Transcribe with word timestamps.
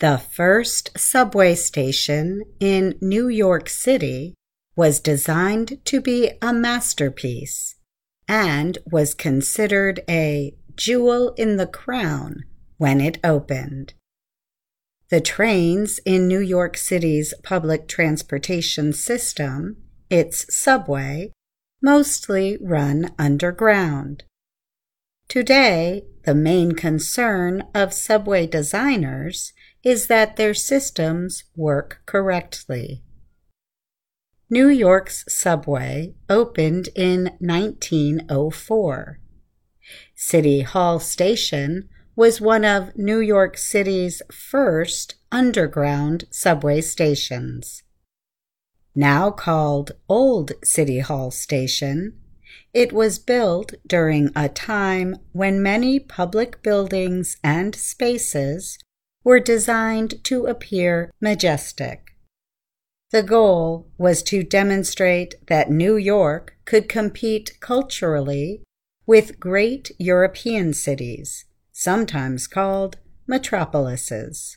The 0.00 0.18
first 0.18 0.96
subway 0.96 1.56
station 1.56 2.42
in 2.60 2.96
New 3.00 3.26
York 3.26 3.68
City 3.68 4.34
was 4.76 5.00
designed 5.00 5.84
to 5.86 6.00
be 6.00 6.30
a 6.40 6.52
masterpiece 6.52 7.74
and 8.28 8.78
was 8.86 9.12
considered 9.12 10.00
a 10.08 10.54
jewel 10.76 11.34
in 11.34 11.56
the 11.56 11.66
crown 11.66 12.44
when 12.76 13.00
it 13.00 13.18
opened. 13.24 13.94
The 15.08 15.20
trains 15.20 15.98
in 16.04 16.28
New 16.28 16.38
York 16.40 16.76
City's 16.76 17.34
public 17.42 17.88
transportation 17.88 18.92
system, 18.92 19.78
its 20.10 20.54
subway, 20.54 21.32
mostly 21.82 22.56
run 22.60 23.14
underground. 23.18 24.22
Today, 25.28 26.04
the 26.24 26.34
main 26.34 26.72
concern 26.72 27.64
of 27.74 27.92
subway 27.92 28.46
designers 28.46 29.52
is 29.88 30.06
that 30.08 30.36
their 30.36 30.52
systems 30.52 31.44
work 31.56 32.02
correctly. 32.04 33.02
New 34.50 34.68
York's 34.68 35.24
subway 35.28 36.14
opened 36.28 36.90
in 36.94 37.30
1904. 37.38 39.18
City 40.14 40.60
Hall 40.60 40.98
Station 41.00 41.88
was 42.14 42.38
one 42.38 42.66
of 42.66 42.94
New 42.98 43.18
York 43.18 43.56
City's 43.56 44.20
first 44.30 45.14
underground 45.32 46.26
subway 46.28 46.82
stations. 46.82 47.82
Now 48.94 49.30
called 49.30 49.92
Old 50.06 50.52
City 50.62 50.98
Hall 50.98 51.30
Station, 51.30 52.12
it 52.74 52.92
was 52.92 53.18
built 53.18 53.72
during 53.86 54.32
a 54.36 54.50
time 54.50 55.16
when 55.32 55.62
many 55.62 55.98
public 55.98 56.62
buildings 56.62 57.38
and 57.42 57.74
spaces 57.74 58.78
were 59.28 59.38
designed 59.38 60.24
to 60.24 60.46
appear 60.46 61.12
majestic. 61.20 62.16
The 63.10 63.22
goal 63.22 63.90
was 63.98 64.22
to 64.22 64.42
demonstrate 64.42 65.34
that 65.48 65.70
New 65.70 65.98
York 65.98 66.56
could 66.64 66.88
compete 66.88 67.58
culturally 67.60 68.62
with 69.04 69.38
great 69.38 69.90
European 69.98 70.72
cities, 70.72 71.44
sometimes 71.72 72.46
called 72.46 72.96
metropolises. 73.26 74.56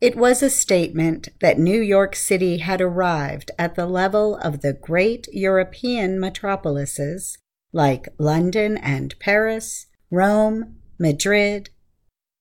It 0.00 0.14
was 0.14 0.44
a 0.44 0.48
statement 0.48 1.30
that 1.40 1.58
New 1.58 1.80
York 1.80 2.14
City 2.14 2.58
had 2.58 2.80
arrived 2.80 3.50
at 3.58 3.74
the 3.74 3.86
level 3.86 4.36
of 4.36 4.60
the 4.60 4.74
great 4.74 5.26
European 5.32 6.20
metropolises 6.20 7.36
like 7.72 8.06
London 8.16 8.76
and 8.76 9.18
Paris, 9.18 9.88
Rome, 10.08 10.76
Madrid, 11.00 11.70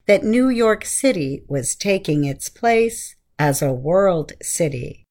that 0.10 0.24
New 0.24 0.50
York 0.50 0.86
City 0.86 1.44
was 1.48 1.76
taking 1.76 2.24
its 2.24 2.50
place 2.50 3.16
as 3.38 3.62
a 3.62 3.72
world 3.72 4.34
city, 4.42 5.06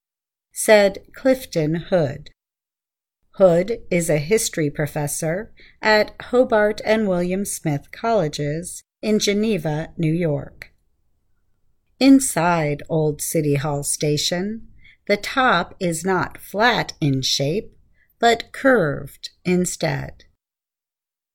said 0.51 0.99
Clifton 1.15 1.77
Hood. 1.77 2.31
Hood 3.37 3.79
is 3.93 4.11
a 4.11 4.19
history 4.19 4.71
professor 4.71 5.55
at 5.81 6.17
Hobart 6.21 6.81
and 6.85 7.07
William 7.07 7.45
Smith 7.45 7.93
Colleges 7.93 8.83
in 9.01 9.21
Geneva, 9.21 9.91
New 9.97 10.13
York. 10.13 10.73
Inside 12.01 12.83
Old 12.89 13.23
City 13.23 13.55
Hall 13.55 13.85
Station, 13.85 14.67
the 15.07 15.17
top 15.17 15.77
is 15.79 16.05
not 16.05 16.39
flat 16.39 16.95
in 17.01 17.23
shape, 17.23 17.71
but 18.19 18.51
curved 18.51 19.31
instead. 19.45 20.25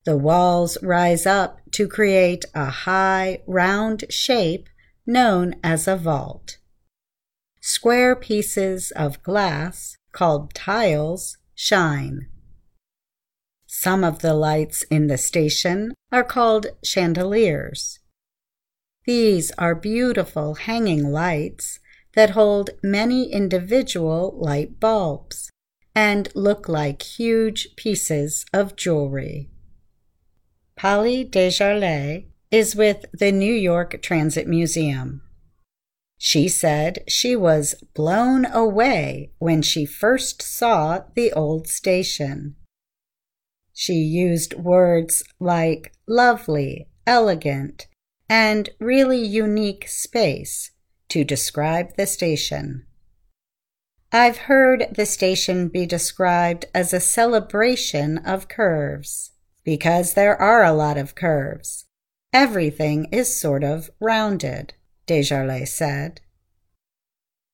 The 0.04 0.16
walls 0.18 0.76
rise 0.82 1.24
up 1.24 1.60
to 1.72 1.88
create 1.88 2.44
a 2.54 2.66
high, 2.66 3.42
round 3.46 4.04
shape 4.10 4.68
known 5.06 5.54
as 5.64 5.88
a 5.88 5.96
vault. 5.96 6.58
Square 7.60 8.16
pieces 8.16 8.90
of 8.90 9.22
glass, 9.22 9.96
called 10.12 10.52
tiles, 10.52 11.38
shine. 11.54 12.28
Some 13.66 14.04
of 14.04 14.20
the 14.20 14.34
lights 14.34 14.82
in 14.90 15.06
the 15.06 15.16
station 15.16 15.94
are 16.12 16.22
called 16.22 16.66
chandeliers. 16.84 17.98
These 19.06 19.52
are 19.58 19.74
beautiful 19.74 20.54
hanging 20.54 21.10
lights 21.10 21.80
that 22.14 22.30
hold 22.30 22.70
many 22.82 23.32
individual 23.32 24.34
light 24.38 24.78
bulbs 24.80 25.50
and 25.94 26.28
look 26.34 26.68
like 26.68 27.02
huge 27.02 27.74
pieces 27.76 28.44
of 28.52 28.76
jewelry. 28.76 29.50
Polly 30.76 31.24
Desjarlais 31.24 32.26
is 32.50 32.74
with 32.74 33.04
the 33.12 33.30
New 33.30 33.54
York 33.54 34.02
Transit 34.02 34.46
Museum. 34.46 35.22
She 36.18 36.48
said 36.48 37.04
she 37.06 37.36
was 37.36 37.74
blown 37.94 38.44
away 38.46 39.32
when 39.38 39.62
she 39.62 39.84
first 39.86 40.42
saw 40.42 41.02
the 41.14 41.32
old 41.32 41.68
station. 41.68 42.56
She 43.72 43.94
used 43.94 44.54
words 44.54 45.22
like 45.38 45.92
lovely, 46.08 46.88
elegant, 47.06 47.86
and 48.28 48.70
really 48.80 49.22
unique 49.22 49.88
space 49.88 50.70
to 51.08 51.24
describe 51.24 51.96
the 51.96 52.06
station. 52.06 52.86
I've 54.10 54.38
heard 54.38 54.86
the 54.92 55.06
station 55.06 55.68
be 55.68 55.86
described 55.86 56.66
as 56.74 56.92
a 56.92 57.00
celebration 57.00 58.18
of 58.18 58.48
curves 58.48 59.32
because 59.64 60.14
there 60.14 60.40
are 60.40 60.62
a 60.62 60.72
lot 60.72 60.96
of 60.96 61.14
curves. 61.14 61.86
Everything 62.32 63.06
is 63.10 63.34
sort 63.34 63.64
of 63.64 63.90
rounded, 64.00 64.74
Desjarlais 65.06 65.68
said. 65.68 66.20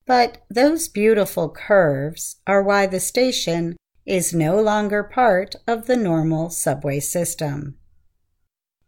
But 0.05 0.39
those 0.49 0.87
beautiful 0.87 1.49
curves 1.49 2.37
are 2.45 2.61
why 2.61 2.87
the 2.87 2.99
station 2.99 3.77
is 4.05 4.33
no 4.33 4.59
longer 4.59 5.03
part 5.03 5.55
of 5.67 5.85
the 5.85 5.95
normal 5.95 6.49
subway 6.49 6.99
system. 6.99 7.77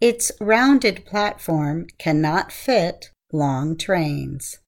Its 0.02 0.32
rounded 0.42 1.06
platform 1.06 1.88
cannot 1.98 2.52
fit 2.52 3.12
long 3.32 3.78
trains. 3.78 4.60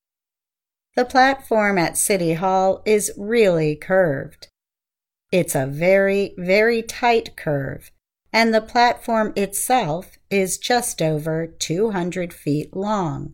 The 0.95 1.03
platform 1.03 1.77
at 1.77 1.97
City 1.97 2.35
Hall 2.35 2.81
is 2.85 3.11
really 3.17 3.75
curved. 3.75 4.47
It's 5.31 5.55
a 5.55 5.65
very, 5.65 6.33
very 6.37 6.81
tight 6.81 7.35
curve 7.35 7.91
and 8.35 8.53
the 8.53 8.59
platform 8.59 9.31
itself 9.37 10.17
is 10.29 10.57
just 10.57 11.01
over 11.01 11.47
200 11.47 12.33
feet 12.33 12.75
long. 12.75 13.31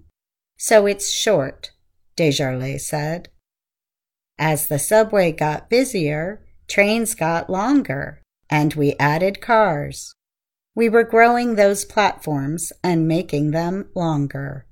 So 0.57 0.85
it's 0.85 1.09
short, 1.09 1.71
Desjarlais 2.15 2.81
said. 2.81 3.29
As 4.37 4.67
the 4.67 4.77
subway 4.77 5.31
got 5.31 5.71
busier, 5.71 6.45
trains 6.67 7.15
got 7.15 7.49
longer, 7.49 8.21
and 8.47 8.75
we 8.75 8.93
added 8.99 9.41
cars. 9.41 10.13
We 10.75 10.87
were 10.87 11.03
growing 11.03 11.55
those 11.55 11.83
platforms 11.83 12.71
and 12.83 13.07
making 13.07 13.51
them 13.51 13.89
longer. 13.95 14.67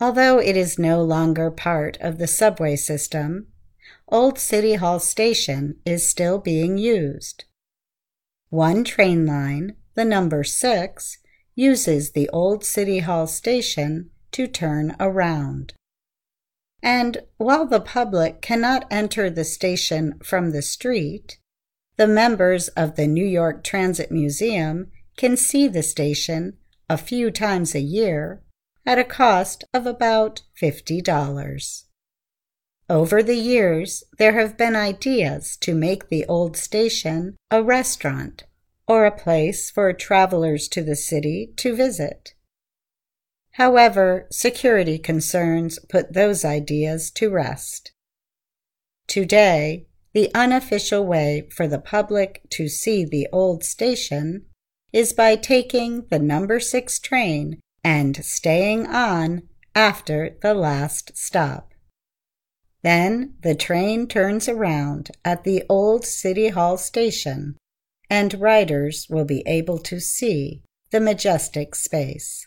Although 0.00 0.38
it 0.38 0.56
is 0.56 0.78
no 0.78 1.02
longer 1.02 1.50
part 1.50 1.96
of 2.00 2.18
the 2.18 2.28
subway 2.28 2.76
system, 2.76 3.48
Old 4.06 4.38
City 4.38 4.74
Hall 4.74 5.00
Station 5.00 5.80
is 5.84 6.08
still 6.08 6.38
being 6.38 6.78
used. 6.78 7.46
One 8.56 8.84
train 8.84 9.26
line, 9.26 9.76
the 9.96 10.04
number 10.06 10.42
6, 10.42 11.18
uses 11.54 12.12
the 12.12 12.30
old 12.30 12.64
City 12.64 13.00
Hall 13.00 13.26
station 13.26 14.08
to 14.32 14.46
turn 14.46 14.96
around. 14.98 15.74
And 16.82 17.18
while 17.36 17.66
the 17.66 17.82
public 17.82 18.40
cannot 18.40 18.86
enter 18.90 19.28
the 19.28 19.44
station 19.44 20.18
from 20.24 20.52
the 20.52 20.62
street, 20.62 21.36
the 21.98 22.06
members 22.06 22.68
of 22.68 22.96
the 22.96 23.06
New 23.06 23.26
York 23.26 23.62
Transit 23.62 24.10
Museum 24.10 24.90
can 25.18 25.36
see 25.36 25.68
the 25.68 25.82
station 25.82 26.56
a 26.88 26.96
few 26.96 27.30
times 27.30 27.74
a 27.74 27.80
year 27.80 28.40
at 28.86 28.98
a 28.98 29.04
cost 29.04 29.64
of 29.74 29.84
about 29.84 30.40
$50. 30.58 31.85
Over 32.88 33.20
the 33.20 33.36
years, 33.36 34.04
there 34.16 34.34
have 34.34 34.56
been 34.56 34.76
ideas 34.76 35.56
to 35.58 35.74
make 35.74 36.08
the 36.08 36.24
old 36.26 36.56
station 36.56 37.36
a 37.50 37.62
restaurant 37.62 38.44
or 38.86 39.04
a 39.04 39.16
place 39.16 39.70
for 39.70 39.92
travelers 39.92 40.68
to 40.68 40.82
the 40.82 40.94
city 40.94 41.52
to 41.56 41.74
visit. 41.74 42.34
However, 43.52 44.28
security 44.30 44.98
concerns 44.98 45.80
put 45.88 46.12
those 46.12 46.44
ideas 46.44 47.10
to 47.12 47.28
rest. 47.28 47.90
Today, 49.08 49.86
the 50.12 50.30
unofficial 50.32 51.04
way 51.04 51.48
for 51.50 51.66
the 51.66 51.80
public 51.80 52.42
to 52.50 52.68
see 52.68 53.04
the 53.04 53.26
old 53.32 53.64
station 53.64 54.44
is 54.92 55.12
by 55.12 55.34
taking 55.34 56.06
the 56.10 56.20
number 56.20 56.60
6 56.60 56.98
train 57.00 57.58
and 57.82 58.24
staying 58.24 58.86
on 58.86 59.42
after 59.74 60.36
the 60.40 60.54
last 60.54 61.16
stop. 61.16 61.72
Then 62.86 63.34
the 63.40 63.56
train 63.56 64.06
turns 64.06 64.48
around 64.48 65.10
at 65.24 65.42
the 65.42 65.64
old 65.68 66.06
City 66.06 66.50
Hall 66.50 66.78
station, 66.78 67.56
and 68.08 68.40
riders 68.40 69.08
will 69.10 69.24
be 69.24 69.42
able 69.44 69.78
to 69.78 69.98
see 69.98 70.62
the 70.92 71.00
majestic 71.00 71.74
space. 71.74 72.46